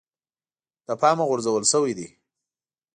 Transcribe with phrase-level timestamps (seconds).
[0.87, 2.07] د پامه غورځول شوی دی.